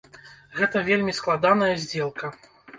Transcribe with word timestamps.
Гэта 0.59 0.77
вельмі 0.87 1.15
складаная 1.19 1.71
здзелка. 1.85 2.35